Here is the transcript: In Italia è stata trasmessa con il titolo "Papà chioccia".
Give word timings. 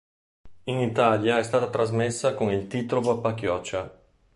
In 0.63 0.79
Italia 0.79 1.37
è 1.37 1.43
stata 1.43 1.69
trasmessa 1.69 2.33
con 2.33 2.51
il 2.51 2.65
titolo 2.65 3.01
"Papà 3.01 3.35
chioccia". 3.35 3.99